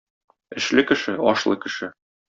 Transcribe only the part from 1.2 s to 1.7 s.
ашлы